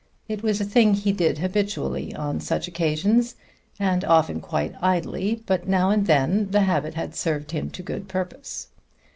[0.27, 3.35] It was a thing he did habitually on such occasions,
[3.79, 8.07] and often quite idly, but now and then the habit had served him to good
[8.07, 8.69] purpose.